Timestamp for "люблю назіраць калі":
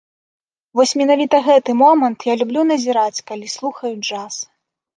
2.41-3.47